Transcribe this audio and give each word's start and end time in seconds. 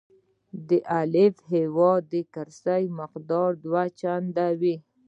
د 0.67 0.69
الف 0.99 1.35
هیواد 1.53 2.01
د 2.13 2.15
کرنسۍ 2.33 2.83
مقدار 2.99 3.49
دوه 3.65 3.83
چنده 3.99 4.47
وي. 4.61 4.75